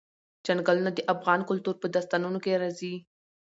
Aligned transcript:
چنګلونه 0.45 0.89
د 0.93 0.99
افغان 1.13 1.39
کلتور 1.49 1.75
په 1.79 1.87
داستانونو 1.95 2.39
کې 2.43 2.59
راځي. 2.61 2.95